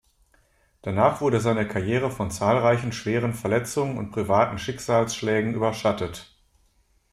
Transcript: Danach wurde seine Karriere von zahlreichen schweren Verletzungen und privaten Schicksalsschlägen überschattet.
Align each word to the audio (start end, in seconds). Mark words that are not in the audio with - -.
Danach 0.81 1.21
wurde 1.21 1.39
seine 1.39 1.67
Karriere 1.67 2.09
von 2.09 2.31
zahlreichen 2.31 2.91
schweren 2.91 3.33
Verletzungen 3.35 3.99
und 3.99 4.09
privaten 4.09 4.57
Schicksalsschlägen 4.57 5.53
überschattet. 5.53 6.35